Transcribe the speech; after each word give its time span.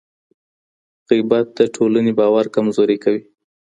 غیبت 1.07 1.45
د 1.57 1.59
ټولني 1.75 2.11
باور 2.19 2.45
کمزوری 2.55 2.97
کوي. 3.03 3.21